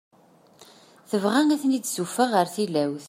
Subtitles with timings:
[1.09, 2.99] Tebɣa ad ten-id-tessuffeɣ ɣer tilawt.